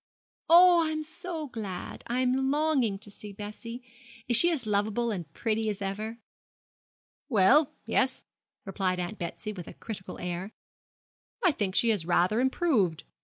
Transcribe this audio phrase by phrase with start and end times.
[0.49, 2.03] 'Oh, I am so glad!
[2.07, 3.83] I am longing to see Bessie.
[4.27, 6.17] Is she as lovable and pretty as ever?'
[7.29, 8.23] 'Well, yes,'
[8.65, 10.53] replied Aunt Betsy, with a critical air;
[11.45, 13.03] 'I think she has rather improved.